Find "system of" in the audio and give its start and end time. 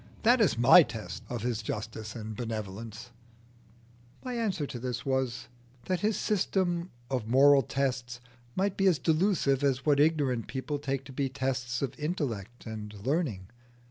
6.17-7.27